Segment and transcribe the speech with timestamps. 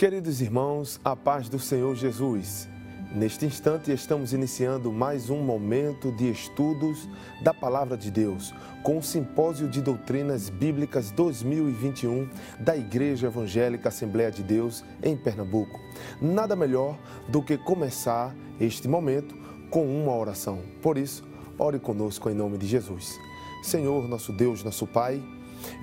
[0.00, 2.66] Queridos irmãos, a paz do Senhor Jesus.
[3.14, 7.06] Neste instante, estamos iniciando mais um momento de estudos
[7.42, 14.30] da Palavra de Deus, com o Simpósio de Doutrinas Bíblicas 2021 da Igreja Evangélica Assembleia
[14.30, 15.78] de Deus em Pernambuco.
[16.18, 16.98] Nada melhor
[17.28, 19.36] do que começar este momento
[19.68, 20.62] com uma oração.
[20.80, 21.22] Por isso,
[21.58, 23.18] ore conosco em nome de Jesus.
[23.62, 25.22] Senhor, nosso Deus, nosso Pai,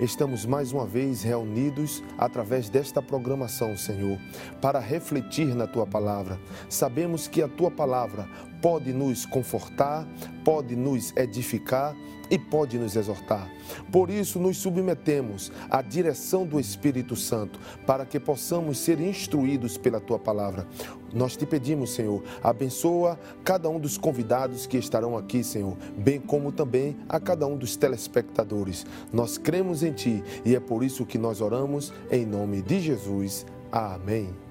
[0.00, 4.18] Estamos mais uma vez reunidos através desta programação, Senhor,
[4.60, 6.38] para refletir na tua palavra.
[6.68, 8.28] Sabemos que a tua palavra
[8.60, 10.06] pode nos confortar,
[10.44, 11.96] pode nos edificar
[12.30, 13.50] e pode nos exortar.
[13.90, 20.00] Por isso, nos submetemos à direção do Espírito Santo, para que possamos ser instruídos pela
[20.00, 20.66] tua palavra.
[21.12, 26.52] Nós te pedimos, Senhor, abençoa cada um dos convidados que estarão aqui, Senhor, bem como
[26.52, 28.84] também a cada um dos telespectadores.
[29.12, 33.46] Nós cremos em ti e é por isso que nós oramos em nome de Jesus.
[33.72, 34.47] Amém.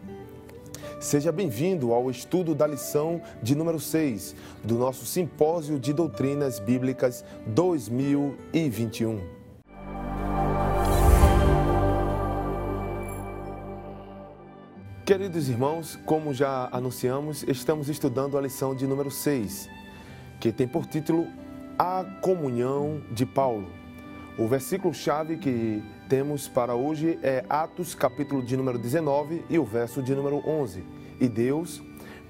[1.00, 7.24] Seja bem-vindo ao estudo da lição de número 6 do nosso Simpósio de Doutrinas Bíblicas
[7.46, 9.38] 2021.
[15.06, 19.70] Queridos irmãos, como já anunciamos, estamos estudando a lição de número 6,
[20.38, 21.28] que tem por título
[21.80, 23.72] A Comunhão de Paulo.
[24.38, 30.02] O versículo-chave que temos para hoje é Atos, capítulo de número 19 e o verso
[30.02, 30.84] de número 11.
[31.20, 31.82] E Deus,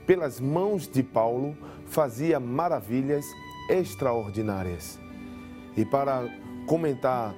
[0.06, 3.26] pelas mãos de Paulo, fazia maravilhas
[3.70, 5.00] extraordinárias.
[5.76, 6.28] E para
[6.66, 7.36] comentar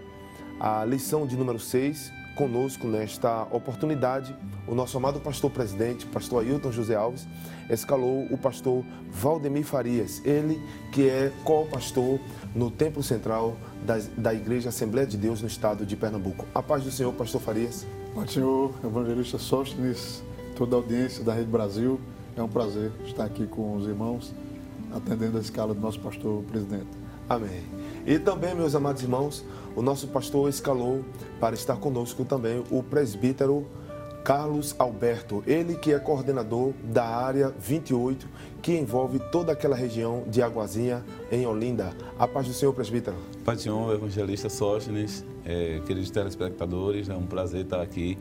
[0.59, 4.33] a lição de número 6, conosco nesta oportunidade,
[4.65, 7.27] o nosso amado pastor presidente, pastor Ailton José Alves,
[7.69, 10.57] escalou o pastor Valdemir Farias, ele
[10.93, 12.17] que é co-pastor
[12.55, 16.45] no Templo Central da, da Igreja Assembleia de Deus no estado de Pernambuco.
[16.55, 17.85] A paz do Senhor, pastor Farias.
[18.15, 20.23] Paz Senhor, evangelista Sóstenes,
[20.55, 21.99] toda a audiência da Rede Brasil.
[22.37, 24.33] É um prazer estar aqui com os irmãos,
[24.93, 26.87] atendendo a escala do nosso pastor presidente.
[27.27, 27.78] Amém.
[28.09, 31.05] E também, meus amados irmãos, o nosso pastor escalou
[31.39, 33.67] para estar conosco também o presbítero
[34.23, 38.27] Carlos Alberto, ele que é coordenador da área 28,
[38.63, 41.93] que envolve toda aquela região de Aguazinha, em Olinda.
[42.17, 43.15] A paz do Senhor, presbítero.
[43.45, 48.17] Pai do Senhor, evangelista Sóstenes, é, queridos telespectadores, é um prazer estar aqui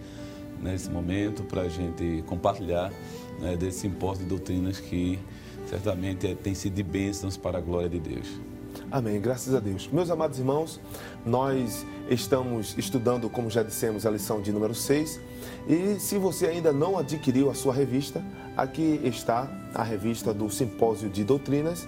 [0.61, 2.93] nesse momento para a gente compartilhar
[3.41, 5.19] né, desse simpósio de doutrinas que
[5.67, 8.48] certamente é, tem sido de bênçãos para a glória de Deus.
[8.91, 9.87] Amém, graças a Deus.
[9.93, 10.81] Meus amados irmãos,
[11.25, 15.21] nós estamos estudando, como já dissemos, a lição de número 6.
[15.69, 18.25] E se você ainda não adquiriu a sua revista,
[18.57, 21.87] aqui está a revista do Simpósio de Doutrinas,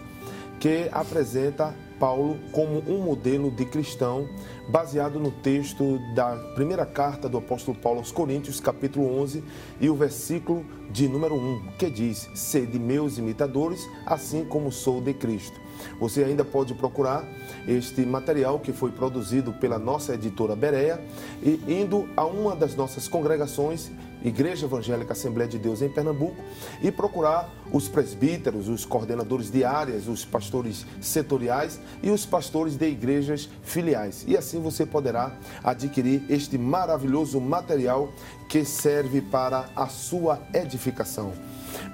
[0.61, 4.29] que apresenta Paulo como um modelo de cristão,
[4.69, 9.43] baseado no texto da primeira carta do apóstolo Paulo aos Coríntios, capítulo 11,
[9.81, 15.15] e o versículo de número 1, que diz: Sede meus imitadores, assim como sou de
[15.15, 15.59] Cristo.
[15.99, 17.25] Você ainda pode procurar
[17.67, 21.01] este material que foi produzido pela nossa editora Berea
[21.43, 23.91] e indo a uma das nossas congregações,
[24.23, 26.37] Igreja Evangélica Assembleia de Deus em Pernambuco,
[26.83, 32.89] e procurar os presbíteros, os coordenadores de áreas, os pastores setoriais e os pastores de
[32.89, 34.25] igrejas filiais.
[34.27, 35.33] E assim você poderá
[35.65, 38.13] adquirir este maravilhoso material
[38.49, 41.33] que serve para a sua edificação.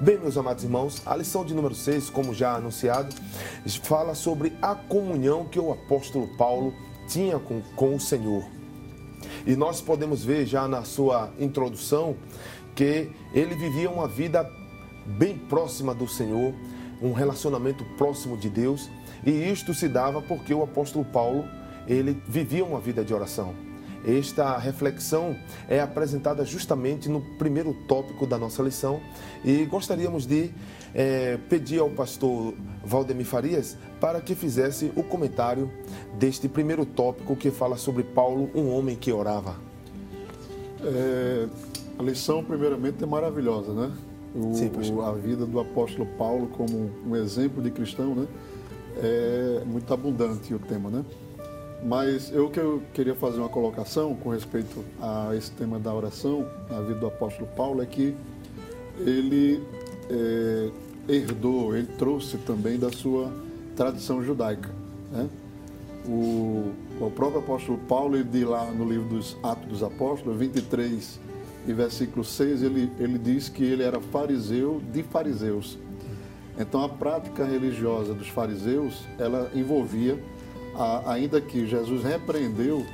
[0.01, 3.15] Bem, meus amados irmãos, a lição de número 6, como já anunciado,
[3.83, 6.75] fala sobre a comunhão que o apóstolo Paulo
[7.09, 8.45] tinha com, com o Senhor.
[9.47, 12.17] E nós podemos ver já na sua introdução
[12.75, 14.49] que ele vivia uma vida
[15.07, 16.55] bem próxima do Senhor,
[17.01, 18.91] um relacionamento próximo de Deus,
[19.25, 21.45] e isto se dava porque o apóstolo Paulo,
[21.87, 23.66] ele vivia uma vida de oração.
[24.07, 25.37] Esta reflexão
[25.69, 29.01] é apresentada justamente no primeiro tópico da nossa lição
[29.45, 30.53] e gostaríamos de
[30.95, 35.69] é, pedir ao pastor Valdemir Farias para que fizesse o comentário
[36.17, 39.57] deste primeiro tópico que fala sobre Paulo, um homem que orava.
[40.83, 41.49] É,
[41.99, 43.93] a lição, primeiramente, é maravilhosa, né?
[44.35, 48.27] O, Sim, o, a vida do apóstolo Paulo como um exemplo de cristão, né?
[48.99, 51.05] É muito abundante o tema, né?
[51.85, 56.47] Mas eu que eu queria fazer uma colocação com respeito a esse tema da oração
[56.71, 58.15] na vida do apóstolo Paulo é que
[58.99, 59.63] ele
[60.11, 60.71] é,
[61.09, 63.31] herdou, ele trouxe também da sua
[63.77, 64.71] tradição judaica.
[65.13, 65.29] Né?
[66.07, 71.21] O, o próprio apóstolo Paulo, ele diz lá no livro dos Atos dos Apóstolos, 23
[71.67, 75.79] e versículo 6, ele, ele diz que ele era fariseu de fariseus.
[76.59, 80.19] Então a prática religiosa dos fariseus, ela envolvia
[81.07, 82.85] ainda que Jesus repreendeu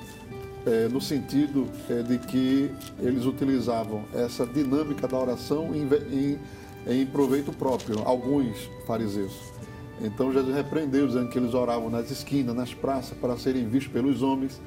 [0.65, 2.71] é, no sentido é, de que
[3.01, 6.39] eles utilizavam essa dinâmica da oração em, em,
[6.87, 9.53] em proveito próprio, alguns fariseus.
[10.01, 14.23] Então Jesus repreendeu, dizendo que eles oravam nas esquinas, nas praças, para serem vistos pelos
[14.23, 14.61] homens.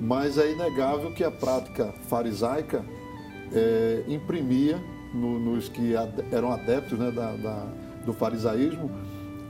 [0.00, 2.84] Mas é inegável que a prática farisaica
[3.52, 4.78] é, imprimia
[5.14, 5.94] no, nos que
[6.30, 7.66] eram adeptos né, da, da,
[8.04, 8.90] do farisaísmo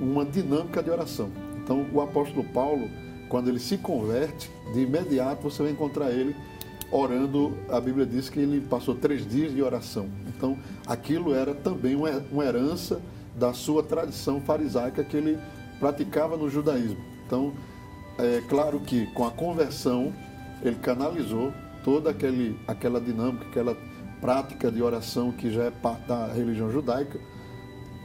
[0.01, 1.31] uma dinâmica de oração.
[1.71, 2.91] Então, o apóstolo Paulo,
[3.29, 6.35] quando ele se converte, de imediato você vai encontrar ele
[6.91, 7.57] orando.
[7.69, 10.09] A Bíblia diz que ele passou três dias de oração.
[10.27, 13.01] Então, aquilo era também uma herança
[13.37, 15.39] da sua tradição farisaica que ele
[15.79, 16.99] praticava no judaísmo.
[17.25, 17.53] Então,
[18.19, 20.13] é claro que com a conversão,
[20.65, 21.53] ele canalizou
[21.85, 23.77] toda aquele, aquela dinâmica, aquela
[24.21, 27.21] prática de oração que já é parte da religião judaica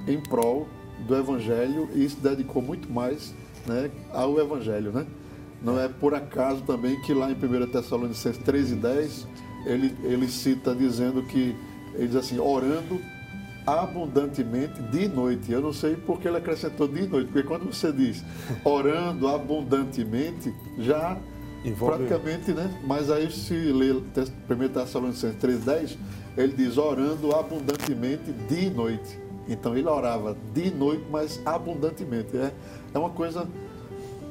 [0.08, 0.68] em prol
[1.08, 3.34] do Evangelho e se dedicou muito mais
[3.66, 4.92] né, ao Evangelho.
[4.92, 5.06] Né?
[5.62, 9.28] Não é por acaso também que lá em 1 Tessalonicenses 3 e 10
[9.66, 11.56] ele, ele cita dizendo que,
[11.96, 13.02] ele diz assim, orando
[13.66, 15.52] abundantemente de noite.
[15.52, 18.24] Eu não sei porque ele acrescentou de noite, porque quando você diz
[18.64, 21.18] orando abundantemente, já
[21.64, 22.06] Envolve...
[22.06, 22.80] praticamente, né?
[22.86, 24.04] Mas aí se lê 1
[24.70, 25.98] Tessalonicenses 3,10,
[26.38, 29.25] ele diz orando abundantemente de noite.
[29.48, 32.36] Então ele orava de noite, mas abundantemente.
[32.38, 32.52] É,
[32.94, 33.48] é uma coisa.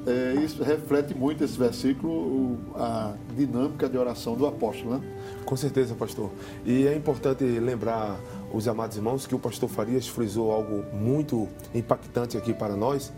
[0.07, 5.01] É, isso reflete muito esse versículo, a dinâmica de oração do apóstolo, né?
[5.47, 6.31] Com certeza, pastor.
[6.65, 8.21] E é importante lembrar
[8.53, 13.13] os amados irmãos que o pastor Farias frisou algo muito impactante aqui para nós,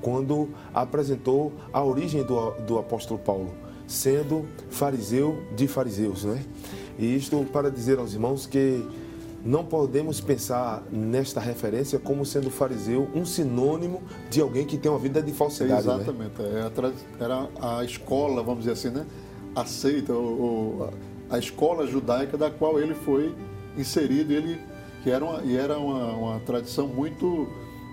[0.00, 3.54] quando apresentou a origem do, do apóstolo Paulo,
[3.86, 6.44] sendo fariseu de fariseus, né?
[6.98, 8.84] E isto para dizer aos irmãos que
[9.44, 15.00] não podemos pensar nesta referência como sendo fariseu um sinônimo de alguém que tem uma
[15.00, 15.86] vida de falsidade.
[15.86, 15.94] Né?
[15.94, 16.40] Exatamente.
[16.40, 16.70] Né?
[17.18, 19.06] Era a escola, vamos dizer assim, né?
[19.54, 20.12] aceita,
[21.30, 23.34] a escola judaica da qual ele foi
[23.76, 24.60] inserido, ele
[25.02, 27.48] que era uma, e era uma, uma tradição muito,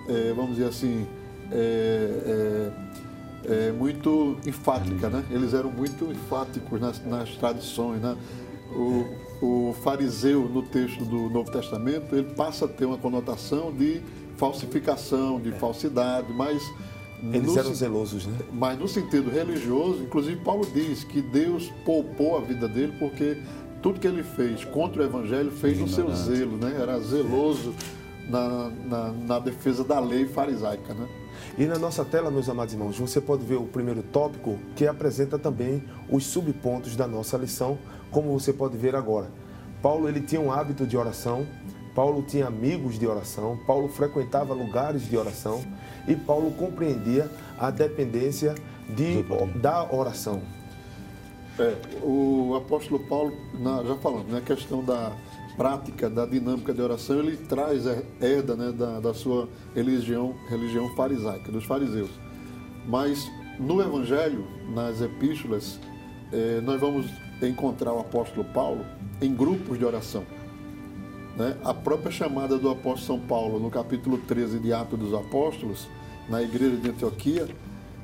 [0.07, 1.07] é, vamos dizer assim,
[1.51, 2.71] é,
[3.45, 5.25] é, é muito enfática, né?
[5.31, 8.15] Eles eram muito enfáticos nas, nas tradições, né?
[8.71, 9.05] O,
[9.41, 14.01] o fariseu no texto do Novo Testamento ele passa a ter uma conotação de
[14.37, 16.61] falsificação, de falsidade, mas
[17.33, 18.37] eles eram zelosos, né?
[18.51, 23.37] Mas no sentido religioso, inclusive Paulo diz que Deus poupou a vida dele porque
[23.81, 26.77] tudo que ele fez contra o evangelho fez no seu zelo, né?
[26.79, 27.73] Era zeloso
[28.29, 31.07] na, na, na, defesa da lei farisaica, né?
[31.57, 35.37] E na nossa tela, meus amados irmãos, você pode ver o primeiro tópico que apresenta
[35.37, 37.77] também os subpontos da nossa lição,
[38.11, 39.29] como você pode ver agora.
[39.81, 41.45] Paulo ele tinha um hábito de oração,
[41.95, 45.63] Paulo tinha amigos de oração, Paulo frequentava lugares de oração
[46.07, 48.55] e Paulo compreendia a dependência
[48.95, 49.23] de,
[49.59, 50.41] da oração.
[51.57, 55.11] É, o apóstolo Paulo, na, já falando, né, a questão da
[55.57, 57.83] prática, da dinâmica de oração, ele traz,
[58.21, 62.09] herda né, da, da sua religião, religião farisaica, dos fariseus.
[62.87, 63.29] Mas
[63.59, 65.77] no Evangelho, nas epístolas,
[66.31, 67.07] é, nós vamos
[67.41, 68.85] encontrar o apóstolo Paulo
[69.21, 70.23] em grupos de oração.
[71.37, 71.55] Né?
[71.63, 75.87] A própria chamada do apóstolo São Paulo, no capítulo 13 de Atos dos Apóstolos,
[76.27, 77.47] na igreja de Antioquia,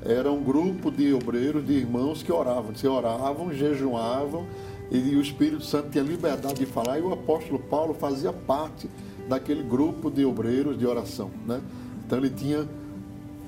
[0.02, 2.74] era um grupo de obreiros, de irmãos que oravam.
[2.74, 4.46] Se oravam, jejuavam,
[4.90, 8.88] e o Espírito Santo tinha liberdade de falar, e o apóstolo Paulo fazia parte
[9.28, 11.30] daquele grupo de obreiros de oração.
[11.46, 11.60] Né?
[12.06, 12.66] Então ele tinha,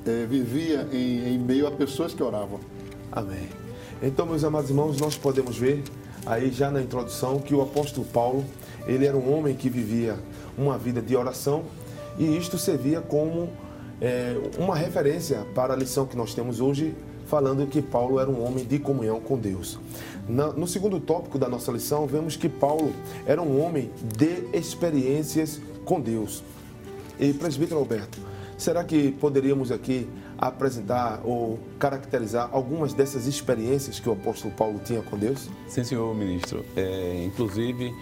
[0.04, 2.58] é, vivia em, em meio a pessoas que oravam.
[3.12, 3.67] Amém.
[4.00, 5.82] Então, meus amados irmãos, nós podemos ver
[6.24, 8.44] aí já na introdução que o apóstolo Paulo,
[8.86, 10.16] ele era um homem que vivia
[10.56, 11.64] uma vida de oração
[12.16, 13.50] e isto servia como
[14.00, 16.94] é, uma referência para a lição que nós temos hoje,
[17.26, 19.80] falando que Paulo era um homem de comunhão com Deus.
[20.28, 22.92] Na, no segundo tópico da nossa lição, vemos que Paulo
[23.26, 26.44] era um homem de experiências com Deus.
[27.18, 28.18] E, presbítero Alberto,
[28.58, 35.00] será que poderíamos aqui apresentar ou caracterizar algumas dessas experiências que o apóstolo Paulo tinha
[35.00, 35.48] com Deus?
[35.68, 36.64] Sim, senhor ministro.
[36.76, 37.94] É, inclusive,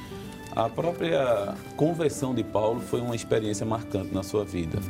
[0.56, 4.80] a própria conversão de Paulo foi uma experiência marcante na sua vida.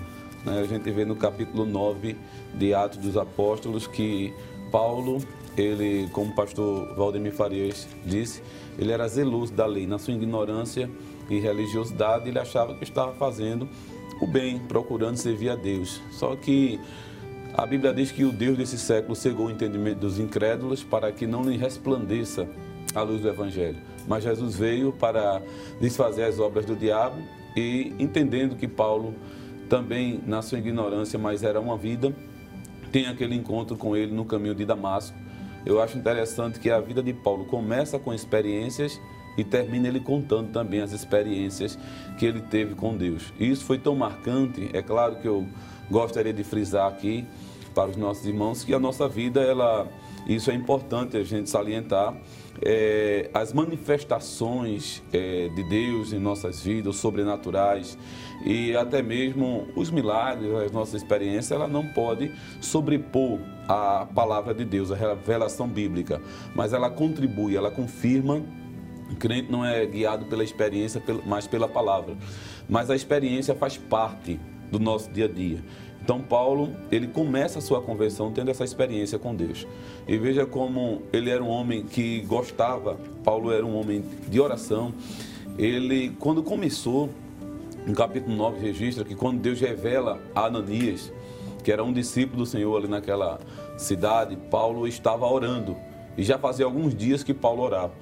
[0.44, 0.60] Né?
[0.60, 2.16] A gente vê no capítulo 9
[2.54, 4.32] de Atos dos Apóstolos que
[4.70, 5.18] Paulo,
[5.56, 8.42] ele, como o pastor Valdemir Farias disse,
[8.78, 9.86] ele era zeloso da lei.
[9.86, 10.88] Na sua ignorância
[11.28, 13.68] e religiosidade, ele achava que estava fazendo
[14.20, 16.00] o bem, procurando servir a Deus.
[16.10, 16.80] Só que
[17.54, 21.26] a Bíblia diz que o Deus desse século cegou o entendimento dos incrédulos para que
[21.26, 22.48] não lhe resplandeça
[22.94, 23.78] a luz do Evangelho.
[24.06, 25.42] Mas Jesus veio para
[25.80, 27.16] desfazer as obras do diabo
[27.56, 29.14] e, entendendo que Paulo
[29.68, 32.14] também na sua ignorância, mas era uma vida,
[32.92, 35.16] tem aquele encontro com ele no caminho de Damasco.
[35.64, 39.00] eu acho interessante que a vida de Paulo começa com experiências
[39.36, 41.78] e termina ele contando também as experiências
[42.18, 43.32] que ele teve com Deus.
[43.38, 45.46] E isso foi tão marcante, é claro que eu
[45.90, 47.24] gostaria de frisar aqui
[47.74, 49.86] para os nossos irmãos que a nossa vida, ela,
[50.26, 52.16] isso é importante a gente salientar,
[52.62, 57.98] é, as manifestações é, de Deus em nossas vidas, sobrenaturais
[58.44, 63.38] e até mesmo os milagres, as nossas experiências, ela não pode sobrepor
[63.68, 66.20] a palavra de Deus, a revelação bíblica,
[66.54, 68.42] mas ela contribui, ela confirma
[69.14, 72.16] crente não é guiado pela experiência, mas pela palavra.
[72.68, 75.62] Mas a experiência faz parte do nosso dia a dia.
[76.02, 79.66] Então Paulo, ele começa a sua conversão tendo essa experiência com Deus.
[80.06, 84.94] E veja como ele era um homem que gostava, Paulo era um homem de oração.
[85.58, 87.10] Ele, quando começou,
[87.84, 91.12] no capítulo 9 registra que quando Deus revela a Ananias,
[91.64, 93.40] que era um discípulo do Senhor ali naquela
[93.76, 95.76] cidade, Paulo estava orando.
[96.16, 97.92] E já fazia alguns dias que Paulo orava.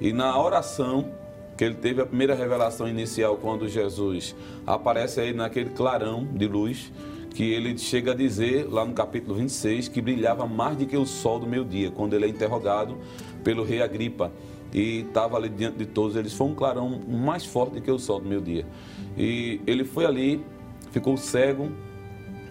[0.00, 1.12] E na oração,
[1.56, 4.34] que ele teve a primeira revelação inicial quando Jesus
[4.66, 6.90] aparece aí naquele clarão de luz,
[7.34, 11.04] que ele chega a dizer lá no capítulo 26 que brilhava mais do que o
[11.04, 12.96] sol do meio-dia, quando ele é interrogado
[13.44, 14.32] pelo rei Agripa
[14.72, 17.98] e estava ali diante de todos, eles foi um clarão mais forte do que o
[17.98, 18.64] sol do meio-dia.
[19.16, 20.44] E ele foi ali,
[20.92, 21.70] ficou cego,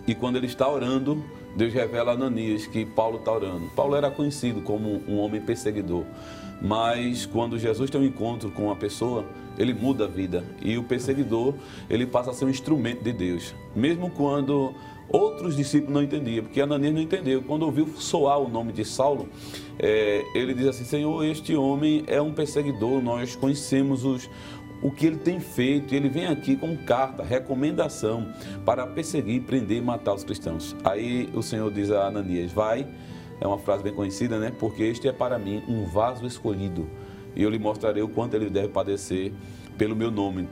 [0.06, 1.24] e quando ele está orando,
[1.56, 3.70] Deus revela a Ananias que Paulo está orando.
[3.76, 6.04] Paulo era conhecido como um homem perseguidor.
[6.62, 9.26] Mas quando Jesus tem um encontro com uma pessoa,
[9.58, 10.44] ele muda a vida.
[10.62, 11.54] E o perseguidor,
[11.90, 13.54] ele passa a ser um instrumento de Deus.
[13.76, 14.74] Mesmo quando
[15.10, 17.42] outros discípulos não entendiam, porque Ananias não entendeu.
[17.42, 19.28] Quando ouviu soar o nome de Saulo,
[19.78, 24.30] é, ele diz assim: Senhor, este homem é um perseguidor, nós conhecemos os,
[24.82, 25.94] o que ele tem feito.
[25.94, 28.34] Ele vem aqui com carta, recomendação
[28.66, 30.76] para perseguir, prender e matar os cristãos.
[30.84, 32.88] Aí o Senhor diz a Ananias: Vai
[33.40, 34.52] é uma frase bem conhecida, né?
[34.60, 36.88] Porque este é para mim um vaso escolhido
[37.36, 39.32] e eu lhe mostrarei o quanto ele deve padecer
[39.78, 40.48] pelo meu nome.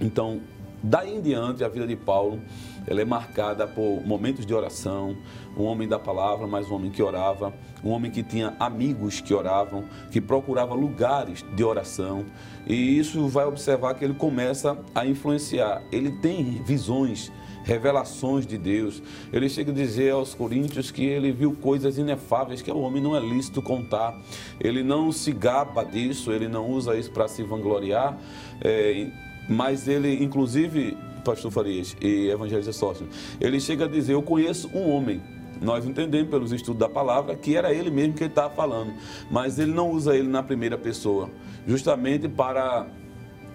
[0.00, 0.40] Então,
[0.82, 2.40] daí em diante, a vida de Paulo
[2.86, 5.16] ela é marcada por momentos de oração,
[5.56, 7.52] um homem da palavra, mas um homem que orava,
[7.84, 12.24] um homem que tinha amigos que oravam, que procurava lugares de oração.
[12.66, 15.82] E isso vai observar que ele começa a influenciar.
[15.92, 17.30] Ele tem visões
[17.64, 19.02] revelações de Deus.
[19.32, 23.16] Ele chega a dizer aos coríntios que ele viu coisas inefáveis que o homem não
[23.16, 24.18] é lícito contar.
[24.60, 28.18] Ele não se gaba disso, ele não usa isso para se vangloriar,
[28.62, 29.08] é,
[29.48, 33.08] mas ele, inclusive, pastor Farias e evangelista Sócio,
[33.40, 35.20] ele chega a dizer, eu conheço um homem
[35.60, 38.94] nós entendemos pelos estudos da palavra que era ele mesmo que ele estava falando,
[39.30, 41.28] mas ele não usa ele na primeira pessoa,
[41.66, 42.86] justamente para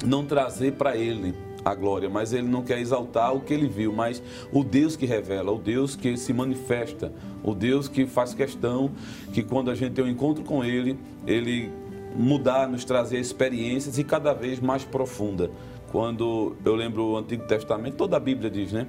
[0.04, 1.34] não trazer para ele
[1.64, 4.22] a glória, mas ele não quer exaltar o que ele viu, mas
[4.52, 7.12] o Deus que revela, o Deus que se manifesta,
[7.44, 8.92] o Deus que faz questão
[9.34, 11.72] que quando a gente tem um encontro com ele, ele
[12.16, 15.50] mudar, nos trazer experiências e cada vez mais profunda.
[15.96, 18.86] Quando eu lembro o Antigo Testamento, toda a Bíblia diz, né?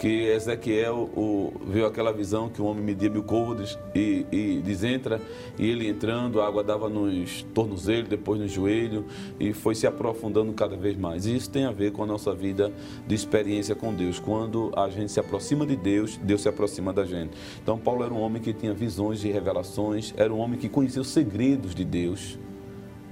[0.00, 4.84] Que Ezequiel o, viu aquela visão que o homem media mil côvados e, e diz
[4.84, 5.20] entra,
[5.58, 9.04] e ele entrando, a água dava nos tornozelos, depois no joelho,
[9.40, 11.26] e foi se aprofundando cada vez mais.
[11.26, 12.72] E isso tem a ver com a nossa vida
[13.04, 14.20] de experiência com Deus.
[14.20, 17.36] Quando a gente se aproxima de Deus, Deus se aproxima da gente.
[17.60, 21.02] Então, Paulo era um homem que tinha visões e revelações, era um homem que conhecia
[21.02, 22.38] os segredos de Deus.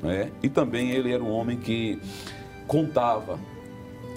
[0.01, 0.31] Né?
[0.45, 1.99] E também ele era um homem que
[2.73, 3.39] contava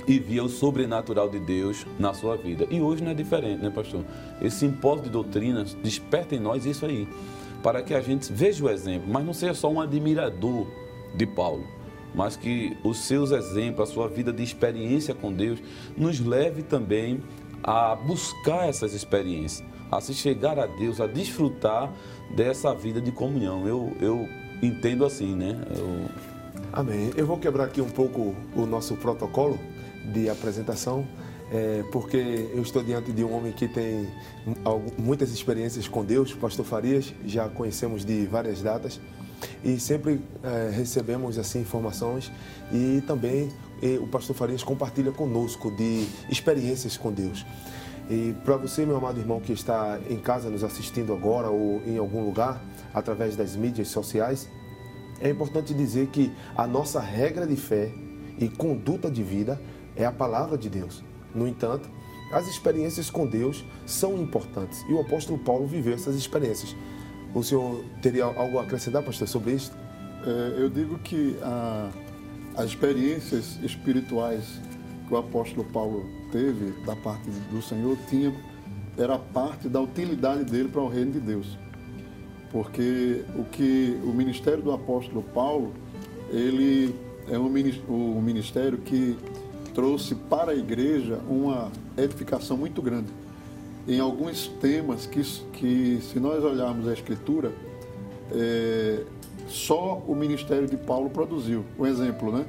[0.07, 2.65] e via o sobrenatural de Deus na sua vida.
[2.71, 4.05] E hoje não é diferente, né, pastor?
[4.41, 7.05] Esse simpósio de doutrinas desperta em nós isso aí,
[7.61, 10.67] para que a gente veja o exemplo, mas não seja só um admirador
[11.13, 11.65] de Paulo,
[12.13, 15.59] mas que os seus exemplos, a sua vida de experiência com Deus,
[15.97, 17.21] nos leve também
[17.61, 21.91] a buscar essas experiências, a se chegar a Deus, a desfrutar
[22.33, 23.67] dessa vida de comunhão.
[23.67, 24.29] Eu, eu
[24.61, 25.61] entendo assim, né?
[25.75, 26.34] Eu,
[26.75, 27.13] Amém.
[27.15, 29.57] Eu vou quebrar aqui um pouco o nosso protocolo
[30.11, 31.07] de apresentação,
[31.49, 32.17] é, porque
[32.53, 34.09] eu estou diante de um homem que tem
[34.97, 38.99] muitas experiências com Deus, Pastor Farias, já conhecemos de várias datas
[39.63, 42.29] e sempre é, recebemos assim informações
[42.73, 43.49] e também
[43.81, 47.45] e o Pastor Farias compartilha conosco de experiências com Deus.
[48.09, 51.97] E para você, meu amado irmão que está em casa nos assistindo agora ou em
[51.97, 52.61] algum lugar
[52.93, 54.49] através das mídias sociais,
[55.19, 57.91] é importante dizer que a nossa regra de fé
[58.37, 59.59] e conduta de vida
[59.95, 61.03] é a palavra de Deus.
[61.33, 61.89] No entanto,
[62.31, 66.75] as experiências com Deus são importantes e o apóstolo Paulo viveu essas experiências.
[67.33, 69.71] O senhor teria algo a acrescentar, pastor, sobre isso?
[70.25, 71.89] É, eu digo que a,
[72.55, 74.59] as experiências espirituais
[75.07, 78.33] que o apóstolo Paulo teve da parte do Senhor tinha
[78.97, 81.57] era parte da utilidade dele para o reino de Deus
[82.55, 85.73] porque o que o ministério do apóstolo Paulo,
[86.31, 86.95] ele
[87.29, 89.17] é um ministério que
[89.73, 93.11] trouxe para a igreja uma edificação muito grande.
[93.85, 95.21] Em alguns temas que,
[95.51, 97.51] que se nós olharmos a Escritura,
[98.31, 99.03] é,
[99.49, 101.65] só o ministério de Paulo produziu.
[101.77, 102.45] Um exemplo, né?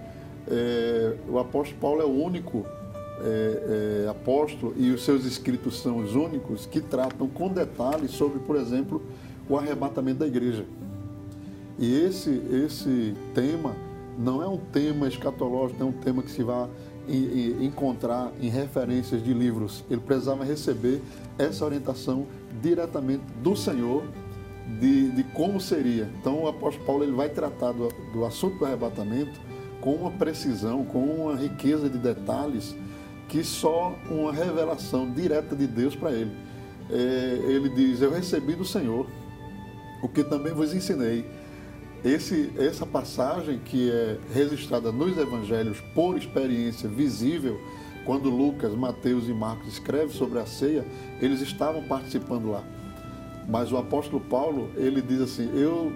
[0.46, 2.64] É, o apóstolo Paulo é o único
[3.24, 8.38] é, é, apóstolo e os seus escritos são os únicos que tratam com detalhes sobre,
[8.38, 9.02] por exemplo,
[9.48, 10.64] o arrebatamento da igreja.
[11.78, 12.30] E esse,
[12.64, 13.76] esse tema
[14.18, 16.68] não é um tema escatológico, não é um tema que se vai
[17.60, 19.84] encontrar em referências de livros.
[19.90, 21.00] Ele precisava receber
[21.38, 22.26] essa orientação
[22.60, 24.02] diretamente do Senhor
[24.80, 26.10] de, de como seria.
[26.20, 29.38] Então o apóstolo Paulo ele vai tratar do, do assunto do arrebatamento
[29.80, 32.74] com uma precisão, com uma riqueza de detalhes
[33.28, 36.30] que só uma revelação direta de Deus para ele.
[36.90, 39.06] É, ele diz: Eu recebi do Senhor
[40.06, 41.24] o que também vos ensinei.
[42.04, 47.60] Esse, essa passagem que é registrada nos evangelhos por experiência visível,
[48.04, 50.84] quando Lucas, Mateus e Marcos escrevem sobre a ceia,
[51.20, 52.62] eles estavam participando lá.
[53.48, 55.92] Mas o apóstolo Paulo, ele diz assim, eu,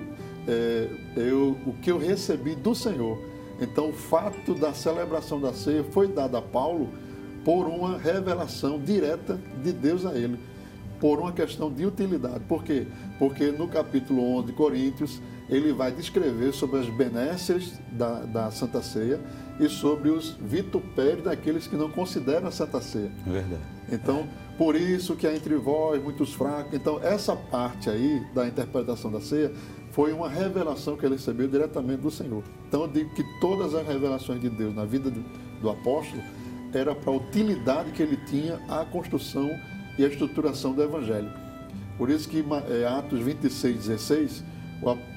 [0.49, 3.17] é, eu, o que eu recebi do Senhor.
[3.61, 6.89] Então o fato da celebração da ceia foi dado a Paulo
[7.45, 10.51] por uma revelação direta de Deus a ele
[11.01, 12.41] por uma questão de utilidade.
[12.47, 12.87] Por quê?
[13.21, 18.81] Porque no capítulo 11 de Coríntios, ele vai descrever sobre as benesses da, da Santa
[18.81, 19.21] Ceia
[19.61, 23.13] e sobre os vitupérios daqueles que não consideram a Santa Ceia.
[23.27, 23.63] É verdade.
[23.93, 26.73] Então, por isso que há entre vós muitos fracos.
[26.73, 29.53] Então, essa parte aí da interpretação da ceia
[29.91, 32.43] foi uma revelação que ele recebeu diretamente do Senhor.
[32.69, 35.23] Então, eu digo que todas as revelações de Deus na vida do,
[35.61, 36.23] do apóstolo
[36.73, 39.51] era para a utilidade que ele tinha à construção
[39.99, 41.50] e a estruturação do Evangelho.
[42.01, 44.43] Por isso que é, Atos 26, 16,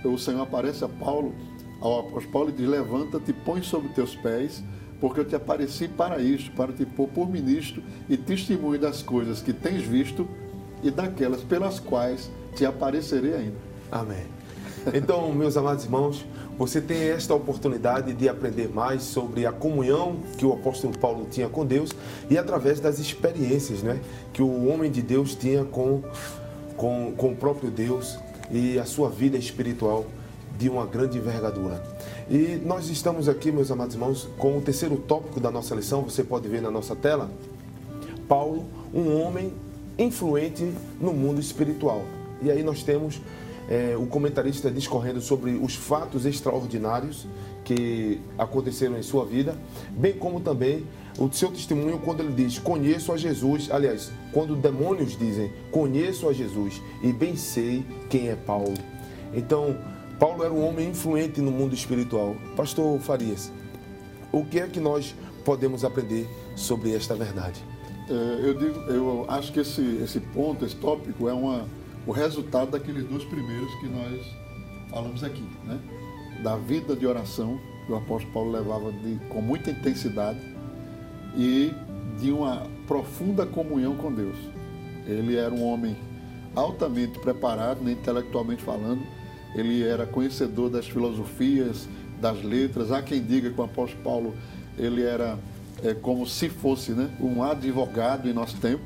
[0.03, 1.33] o, o Senhor aparece a Paulo,
[1.79, 4.61] ao apóstolo Paulo e diz, levanta-te, põe sobre teus pés,
[4.99, 9.41] porque eu te apareci para isto, para te pôr por ministro e testemunho das coisas
[9.41, 10.27] que tens visto
[10.83, 13.57] e daquelas pelas quais te aparecerei ainda.
[13.89, 14.25] Amém.
[14.93, 16.25] Então, meus amados irmãos,
[16.57, 21.47] você tem esta oportunidade de aprender mais sobre a comunhão que o apóstolo Paulo tinha
[21.47, 21.91] com Deus
[22.29, 24.01] e através das experiências né,
[24.33, 26.03] que o homem de Deus tinha com,
[26.83, 28.17] com, com o próprio Deus
[28.51, 30.05] e a sua vida espiritual
[30.59, 31.81] de uma grande envergadura.
[32.29, 36.25] E nós estamos aqui, meus amados irmãos, com o terceiro tópico da nossa lição, você
[36.25, 37.31] pode ver na nossa tela.
[38.27, 39.53] Paulo, um homem
[39.97, 42.03] influente no mundo espiritual.
[42.41, 43.21] E aí nós temos
[43.69, 47.25] é, o comentarista discorrendo sobre os fatos extraordinários
[47.63, 49.55] que aconteceram em sua vida,
[49.91, 50.83] bem como também
[51.17, 53.69] o seu testemunho quando ele diz: Conheço a Jesus.
[53.71, 58.73] Aliás, quando demônios dizem: Conheço a Jesus e bem sei quem é Paulo.
[59.33, 59.77] Então,
[60.19, 62.35] Paulo era um homem influente no mundo espiritual.
[62.55, 63.51] Pastor Farias,
[64.31, 67.63] o que é que nós podemos aprender sobre esta verdade?
[68.09, 71.65] É, eu, digo, eu acho que esse, esse ponto, esse tópico, é uma
[72.05, 74.25] o resultado daqueles dois primeiros que nós
[74.89, 75.79] falamos aqui, né?
[76.43, 80.39] Da vida de oração que o apóstolo Paulo levava de, com muita intensidade
[81.35, 81.73] e
[82.19, 84.37] de uma profunda comunhão com Deus.
[85.05, 85.95] Ele era um homem
[86.55, 89.01] altamente preparado, né, intelectualmente falando,
[89.55, 91.87] ele era conhecedor das filosofias,
[92.19, 92.91] das letras.
[92.91, 94.35] Há quem diga que o apóstolo Paulo
[94.77, 95.37] ele era
[95.83, 98.83] é, como se fosse né, um advogado em nosso tempo.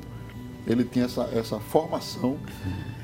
[0.66, 2.36] Ele tinha essa, essa formação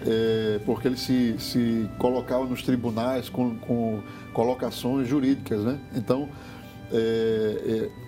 [0.04, 4.02] é, porque ele se, se colocava nos tribunais com, com
[4.34, 5.62] colocações jurídicas.
[5.62, 5.78] Né?
[5.94, 6.28] Então,
[6.92, 8.03] é, é,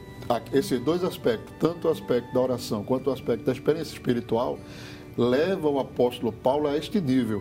[0.52, 4.58] esses dois aspectos, tanto o aspecto da oração quanto o aspecto da experiência espiritual,
[5.16, 7.40] levam o apóstolo Paulo a este nível.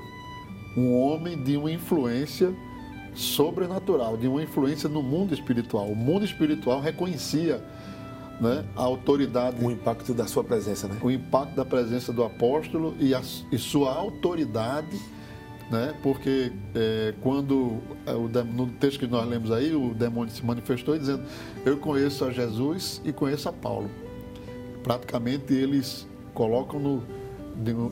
[0.78, 2.54] Um homem de uma influência
[3.14, 5.88] sobrenatural, de uma influência no mundo espiritual.
[5.88, 7.64] O mundo espiritual reconhecia
[8.40, 9.64] né, a autoridade.
[9.64, 10.98] O impacto da sua presença, né?
[11.02, 15.00] O impacto da presença do apóstolo e, a, e sua autoridade,
[15.70, 15.94] né?
[16.04, 21.24] Porque é, quando é, no texto que nós lemos aí, o demônio se manifestou dizendo:
[21.66, 23.90] Eu conheço a Jesus e conheço a Paulo.
[24.84, 27.04] Praticamente eles colocam no,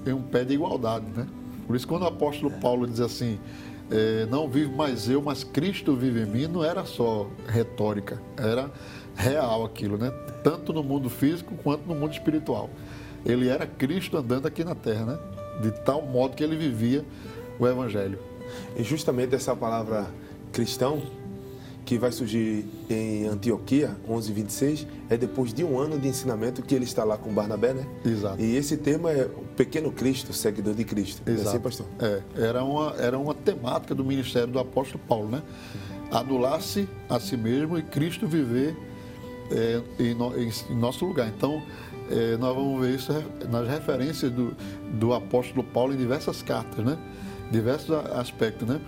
[0.05, 1.27] em um pé de igualdade, né?
[1.65, 2.59] Por isso, quando o apóstolo é.
[2.59, 3.39] Paulo diz assim,
[3.89, 8.69] é, não vivo mais eu, mas Cristo vive em mim, não era só retórica, era
[9.15, 10.11] real aquilo, né?
[10.43, 12.69] Tanto no mundo físico quanto no mundo espiritual.
[13.25, 15.19] Ele era Cristo andando aqui na terra, né?
[15.61, 17.05] De tal modo que ele vivia
[17.63, 18.19] o Evangelho.
[18.75, 20.07] E justamente essa palavra
[20.51, 21.01] cristão,
[21.85, 26.85] que vai surgir em Antioquia, 11:26, é depois de um ano de ensinamento que ele
[26.85, 27.85] está lá com Barnabé, né?
[28.05, 28.41] Exato.
[28.41, 31.21] E esse tema é o pequeno Cristo, seguidor de Cristo.
[31.25, 31.47] Exato.
[31.47, 31.85] É assim, pastor?
[31.99, 35.41] É, era uma, era uma temática do ministério do apóstolo Paulo, né?
[36.11, 38.75] Anular-se a si mesmo e Cristo viver
[39.51, 41.27] é, em, no, em, em, nosso lugar.
[41.27, 41.61] Então,
[42.09, 43.11] é, nós vamos ver isso
[43.49, 44.55] nas referências do,
[44.93, 46.97] do apóstolo Paulo em diversas cartas, né?
[47.51, 48.81] Diversos aspectos, né?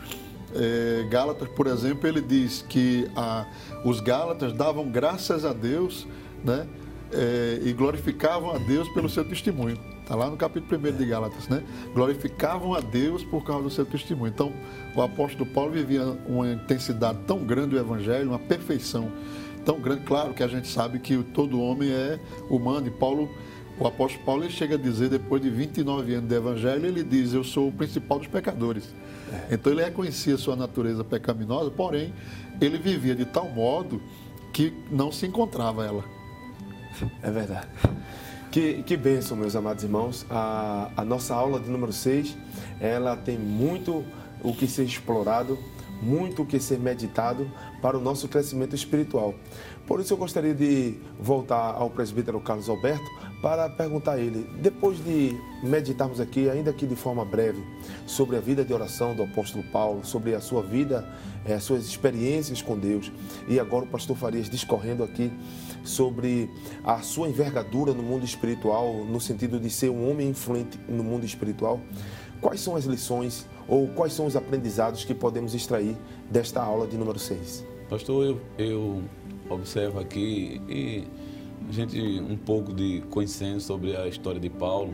[0.55, 3.45] É, Gálatas, por exemplo, ele diz que a,
[3.83, 6.07] os Gálatas davam graças a Deus
[6.43, 6.65] né,
[7.11, 9.77] é, e glorificavam a Deus pelo seu testemunho.
[10.01, 11.63] Está lá no capítulo 1 de Gálatas, né?
[11.93, 14.31] Glorificavam a Deus por causa do seu testemunho.
[14.31, 14.53] Então,
[14.95, 19.11] o apóstolo Paulo vivia uma intensidade tão grande do evangelho, uma perfeição
[19.65, 20.03] tão grande.
[20.03, 22.19] Claro que a gente sabe que todo homem é
[22.51, 23.27] humano e Paulo
[23.79, 27.43] o apóstolo Paulo chega a dizer, depois de 29 anos de evangelho, ele diz: Eu
[27.43, 28.93] sou o principal dos pecadores.
[29.31, 29.55] É.
[29.55, 32.13] Então ele reconhecia sua natureza pecaminosa, porém,
[32.61, 34.01] ele vivia de tal modo
[34.53, 36.03] que não se encontrava ela.
[37.21, 37.67] É verdade.
[38.49, 40.25] Que, que bênção, meus amados irmãos.
[40.29, 42.37] A, a nossa aula de número 6,
[42.79, 44.05] ela tem muito
[44.41, 45.59] o que ser explorado,
[46.01, 47.49] muito o que ser meditado
[47.81, 49.33] para o nosso crescimento espiritual.
[49.87, 53.05] Por isso eu gostaria de voltar ao presbítero Carlos Alberto
[53.41, 57.63] para perguntar a ele, depois de meditarmos aqui, ainda que de forma breve,
[58.07, 61.07] sobre a vida de oração do apóstolo Paulo, sobre a sua vida,
[61.45, 63.11] eh, suas experiências com Deus,
[63.47, 65.31] e agora o pastor Farias discorrendo aqui
[65.83, 66.49] sobre
[66.83, 71.23] a sua envergadura no mundo espiritual, no sentido de ser um homem influente no mundo
[71.23, 71.79] espiritual,
[72.41, 75.95] quais são as lições ou quais são os aprendizados que podemos extrair
[76.29, 77.65] desta aula de número 6?
[77.89, 79.03] Pastor, eu, eu
[79.49, 81.03] observo aqui e
[81.69, 84.93] a gente um pouco de conhecendo sobre a história de Paulo.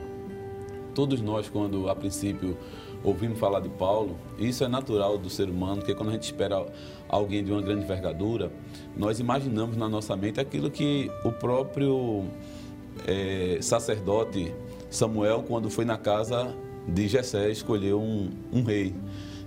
[0.94, 2.58] Todos nós, quando a princípio
[3.04, 6.66] ouvimos falar de Paulo, isso é natural do ser humano, porque quando a gente espera
[7.08, 8.52] alguém de uma grande envergadura,
[8.96, 12.26] nós imaginamos na nossa mente aquilo que o próprio
[13.08, 14.54] é, sacerdote
[14.90, 16.54] Samuel, quando foi na casa
[16.88, 18.94] de Jessé, escolheu um, um rei.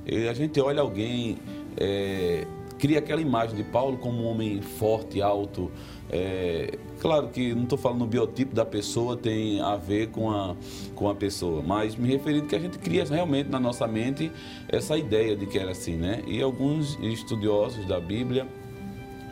[0.06, 1.38] E a gente olha alguém,
[1.76, 2.46] é,
[2.78, 5.70] cria aquela imagem de Paulo como um homem forte, alto,
[6.10, 10.54] é, claro que não estou falando no biotipo da pessoa, tem a ver com a,
[10.94, 14.30] com a pessoa, mas me referindo que a gente cria realmente na nossa mente
[14.68, 16.22] essa ideia de que era assim, né?
[16.26, 18.46] E alguns estudiosos da Bíblia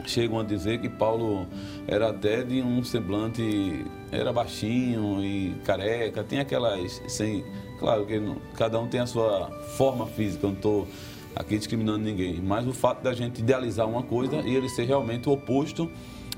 [0.06, 1.46] chegam a dizer que Paulo
[1.86, 7.44] era até de um semblante, era baixinho e careca, tem aquelas, sem,
[7.82, 10.88] claro que não, cada um tem a sua forma física, eu não estou
[11.34, 15.28] aqui discriminando ninguém, mas o fato da gente idealizar uma coisa e ele ser realmente
[15.28, 15.90] o oposto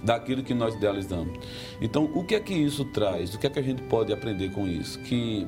[0.02, 1.38] daquilo que nós idealizamos.
[1.83, 3.35] Então, o que é que isso traz?
[3.35, 4.98] O que é que a gente pode aprender com isso?
[5.00, 5.46] Que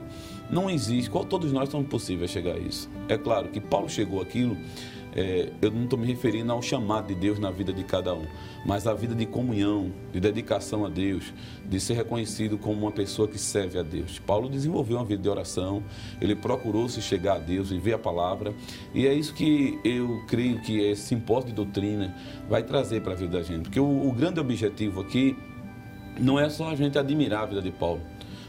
[0.50, 2.90] não existe, todos nós somos possíveis chegar a isso.
[3.08, 4.56] É claro que Paulo chegou aquilo
[5.16, 8.26] é, eu não estou me referindo ao chamado de Deus na vida de cada um,
[8.66, 11.32] mas à vida de comunhão, de dedicação a Deus,
[11.64, 14.18] de ser reconhecido como uma pessoa que serve a Deus.
[14.18, 15.82] Paulo desenvolveu uma vida de oração,
[16.20, 18.54] ele procurou se chegar a Deus, viver a palavra,
[18.94, 22.14] e é isso que eu creio que esse simpósio de doutrina
[22.46, 25.34] vai trazer para a vida da gente, porque o, o grande objetivo aqui
[26.20, 28.02] não é só a gente admirar a vida de Paulo,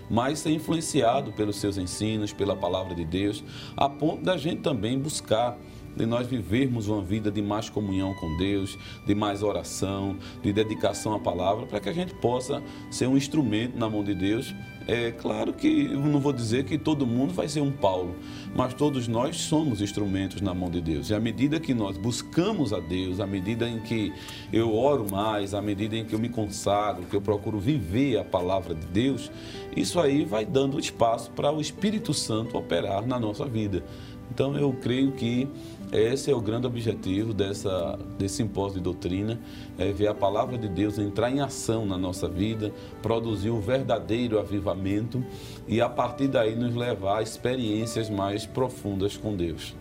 [0.09, 3.41] mas ser influenciado pelos seus ensinos, pela palavra de Deus,
[3.75, 5.57] a ponto da gente também buscar
[5.97, 11.13] de nós vivermos uma vida de mais comunhão com Deus, de mais oração, de dedicação
[11.13, 14.53] à palavra, para que a gente possa ser um instrumento na mão de Deus.
[14.87, 18.15] É claro que eu não vou dizer que todo mundo vai ser um Paulo,
[18.55, 21.09] mas todos nós somos instrumentos na mão de Deus.
[21.09, 24.13] E à medida que nós buscamos a Deus, à medida em que
[24.53, 28.23] eu oro mais, à medida em que eu me consagro, que eu procuro viver a
[28.23, 29.29] palavra de Deus,
[29.75, 33.83] isso aí vai dando espaço para o Espírito Santo operar na nossa vida.
[34.31, 35.47] Então eu creio que
[35.91, 39.39] esse é o grande objetivo dessa, desse simpósio de doutrina,
[39.77, 44.37] é ver a palavra de Deus entrar em ação na nossa vida, produzir o verdadeiro
[44.37, 45.23] avivamento
[45.67, 49.75] e a partir daí nos levar a experiências mais profundas com Deus.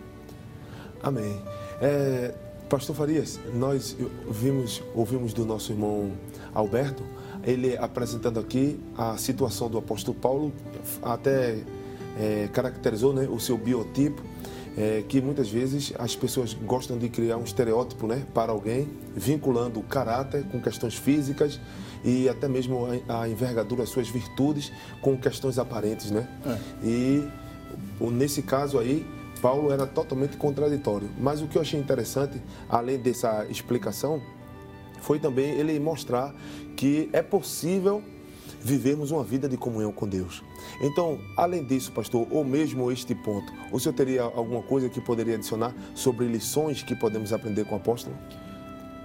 [1.03, 1.40] Amém.
[1.81, 2.35] É,
[2.69, 3.97] Pastor Farias, nós
[4.31, 6.12] vimos, ouvimos do nosso irmão
[6.55, 7.03] Alberto,
[7.45, 10.53] ele apresentando aqui a situação do apóstolo Paulo,
[11.03, 11.59] até
[12.19, 14.23] é, caracterizou né, o seu biotipo
[14.77, 19.81] é, que muitas vezes as pessoas gostam de criar um estereótipo né, para alguém, vinculando
[19.81, 21.59] o caráter com questões físicas
[22.05, 26.11] e até mesmo a, a envergadura, as suas virtudes com questões aparentes.
[26.11, 26.29] Né?
[26.45, 26.59] É.
[26.87, 27.29] E
[28.01, 29.07] nesse caso aí,
[29.41, 31.09] Paulo era totalmente contraditório.
[31.19, 34.21] Mas o que eu achei interessante, além dessa explicação,
[35.01, 36.35] foi também ele mostrar
[36.77, 38.03] que é possível
[38.62, 40.42] vivermos uma vida de comunhão com Deus.
[40.81, 45.35] Então, além disso, pastor, ou mesmo este ponto, o senhor teria alguma coisa que poderia
[45.35, 48.16] adicionar sobre lições que podemos aprender com o apóstolo?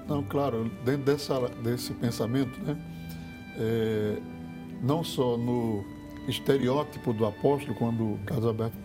[0.08, 2.78] Não, claro, dentro dessa, desse pensamento, né,
[3.58, 4.18] é,
[4.82, 5.86] não só no
[6.28, 8.78] estereótipo do apóstolo, quando Carlos Alberto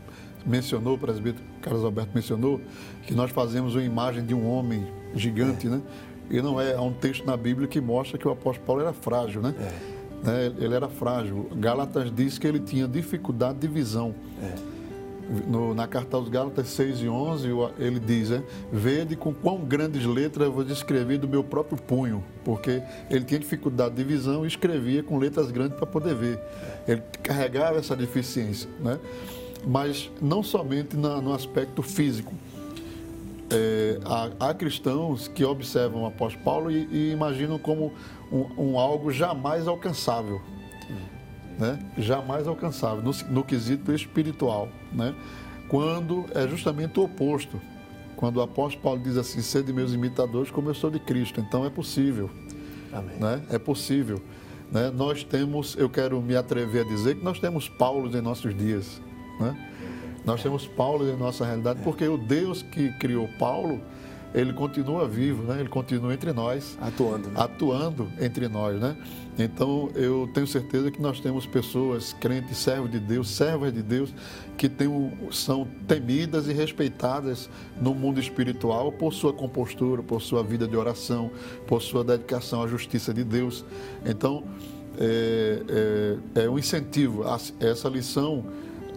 [0.45, 2.61] mencionou, o presbítero Carlos Alberto mencionou,
[3.07, 5.71] que nós fazemos uma imagem de um homem gigante, é.
[5.71, 5.83] né?
[6.29, 8.93] E não é, há um texto na Bíblia que mostra que o apóstolo Paulo era
[8.93, 9.55] frágil, né?
[9.59, 9.96] É.
[10.23, 11.49] Né, ele era frágil.
[11.57, 14.15] Gálatas diz que ele tinha dificuldade de visão.
[14.43, 14.77] É
[15.47, 17.49] no, na carta aos Gálatas 6 e 11,
[17.79, 22.23] ele diz: é, Vede com quão grandes letras eu vou descrever do meu próprio punho,
[22.45, 26.41] porque ele tinha dificuldade de visão e escrevia com letras grandes para poder ver.
[26.87, 28.99] Ele carregava essa deficiência, né?
[29.67, 32.33] mas não somente na, no aspecto físico.
[33.51, 37.93] É, há, há, cristãos que observam o apóstolo Paulo e, e imaginam como
[38.33, 40.41] um, um algo jamais alcançável
[41.59, 41.79] né?
[41.97, 45.15] jamais alcançável, no, no quesito espiritual, né?
[45.69, 47.61] quando é justamente o oposto.
[48.15, 51.39] Quando o apóstolo Paulo diz assim, sede meus imitadores como eu sou de Cristo.
[51.39, 52.31] Então é possível.
[52.91, 53.19] Amém.
[53.19, 53.43] Né?
[53.51, 54.23] É possível.
[54.73, 54.91] Né?
[54.91, 59.03] Nós temos, eu quero me atrever a dizer que nós temos Paulos em nossos dias.
[59.39, 59.71] Né?
[60.27, 63.81] Nós temos Paulo em nossa realidade, porque o Deus que criou Paulo,
[64.35, 65.61] ele continua vivo, né?
[65.61, 66.77] ele continua entre nós.
[66.81, 67.29] Atuando.
[67.29, 67.35] Né?
[67.37, 68.79] Atuando entre nós.
[68.81, 68.97] Né?
[69.39, 74.13] Então, eu tenho certeza que nós temos pessoas, crentes, servos de Deus, servas de Deus,
[74.59, 74.89] que tem,
[75.31, 77.49] são temidas e respeitadas
[77.81, 81.31] no mundo espiritual por sua compostura, por sua vida de oração,
[81.69, 83.65] por sua dedicação à justiça de Deus.
[84.05, 84.43] Então,
[84.99, 85.63] é,
[86.37, 87.23] é, é um incentivo.
[87.61, 88.45] Essa lição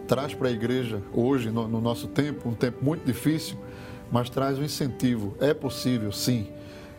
[0.09, 3.55] traz para a igreja hoje, no, no nosso tempo, um tempo muito difícil,
[4.11, 5.35] mas traz um incentivo.
[5.39, 6.47] É possível, sim.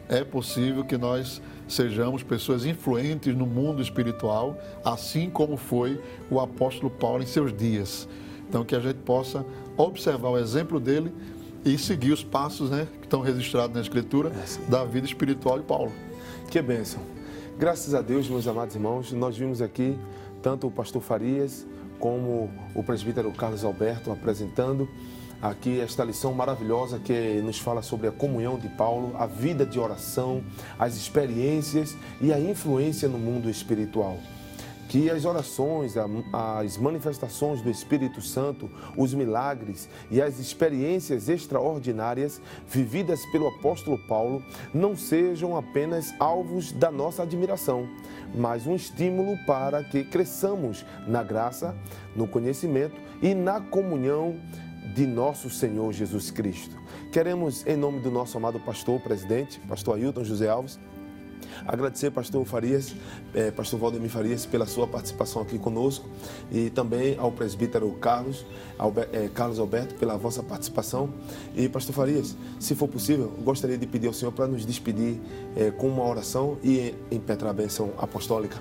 [0.08, 6.88] É possível que nós sejamos pessoas influentes no mundo espiritual, assim como foi o apóstolo
[6.88, 8.08] Paulo em seus dias.
[8.48, 9.44] Então, que a gente possa
[9.76, 11.12] observar o exemplo dele
[11.64, 15.64] e seguir os passos né, que estão registrados na Escritura é, da vida espiritual de
[15.64, 15.92] Paulo.
[16.48, 17.00] Que bênção.
[17.58, 19.98] Graças a Deus, meus amados irmãos, nós vimos aqui
[20.40, 21.66] tanto o pastor Farias
[22.00, 24.88] como o presbítero Carlos Alberto apresentando
[25.40, 29.78] aqui esta lição maravilhosa que nos fala sobre a comunhão de Paulo, a vida de
[29.78, 30.42] oração,
[30.78, 34.18] as experiências e a influência no mundo espiritual.
[34.90, 35.94] Que as orações,
[36.32, 44.42] as manifestações do Espírito Santo, os milagres e as experiências extraordinárias vividas pelo apóstolo Paulo
[44.74, 47.88] não sejam apenas alvos da nossa admiração,
[48.34, 51.72] mas um estímulo para que cresçamos na graça,
[52.16, 54.40] no conhecimento e na comunhão
[54.92, 56.76] de nosso Senhor Jesus Cristo.
[57.12, 60.80] Queremos, em nome do nosso amado pastor, presidente, pastor Ailton José Alves,
[61.66, 62.94] agradecer pastor Farias,
[63.34, 66.08] eh, pastor Valdemir Farias, pela sua participação aqui conosco
[66.50, 68.44] e também ao presbítero Carlos,
[69.12, 71.10] eh, Carlos Alberto, pela vossa participação.
[71.56, 75.20] E pastor Farias, se for possível, gostaria de pedir ao senhor para nos despedir
[75.56, 78.58] eh, com uma oração e impetrar a bênção apostólica.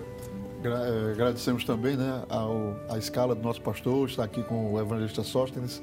[1.14, 5.82] Agradecemos também né, ao, a escala do nosso pastor, está aqui com o evangelista Sóstenes,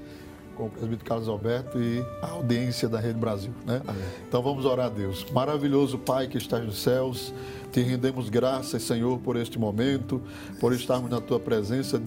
[0.57, 3.53] com o presbítero Carlos Alberto e a audiência da Rede Brasil.
[3.65, 3.83] Né?
[4.27, 5.27] Então vamos orar a Deus.
[5.31, 7.33] Maravilhoso Pai que estás nos céus,
[7.71, 10.21] te rendemos graças, Senhor, por este momento,
[10.59, 12.01] por estarmos na tua presença,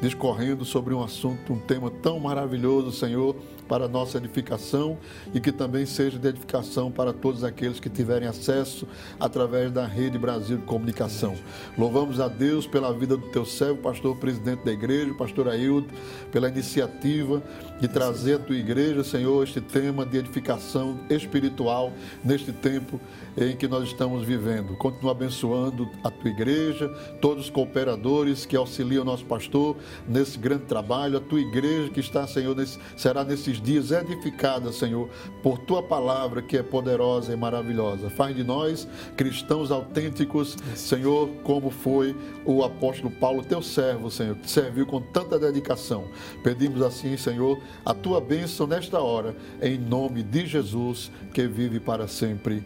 [0.00, 3.34] discorrendo sobre um assunto, um tema tão maravilhoso, Senhor
[3.68, 4.98] para nossa edificação
[5.34, 8.86] e que também seja de edificação para todos aqueles que tiverem acesso
[9.18, 11.34] através da Rede Brasil de Comunicação.
[11.76, 15.94] Louvamos a Deus pela vida do teu servo, pastor presidente da igreja, pastor Ailton,
[16.30, 17.42] pela iniciativa
[17.80, 21.92] de trazer à tua igreja, Senhor, este tema de edificação espiritual
[22.24, 23.00] neste tempo
[23.36, 24.74] em que nós estamos vivendo.
[24.76, 26.88] Continua abençoando a tua igreja,
[27.20, 29.76] todos os cooperadores que auxiliam o nosso pastor
[30.08, 35.08] nesse grande trabalho, a tua igreja que está, Senhor, nesse, será nesses dias edificada, Senhor,
[35.42, 38.08] por tua palavra que é poderosa e maravilhosa.
[38.08, 44.50] Faz de nós cristãos autênticos, Senhor, como foi o apóstolo Paulo, teu servo, Senhor, que
[44.50, 46.04] serviu com tanta dedicação.
[46.42, 52.08] Pedimos assim, Senhor, a tua bênção nesta hora, em nome de Jesus, que vive para
[52.08, 52.64] sempre.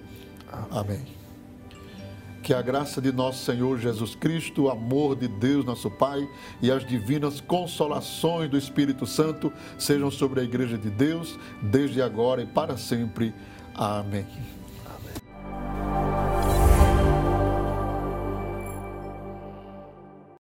[0.70, 1.00] Amém.
[2.42, 6.26] Que a graça de nosso Senhor Jesus Cristo, o amor de Deus, nosso Pai,
[6.62, 12.42] e as divinas consolações do Espírito Santo sejam sobre a Igreja de Deus, desde agora
[12.42, 13.34] e para sempre.
[13.74, 14.26] Amém.